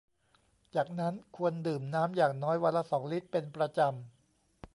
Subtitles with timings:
[0.75, 3.93] จากนั้นควรดื่มน้ำอย่างน้อยวันละ สอง ลิตรเป็นประจำ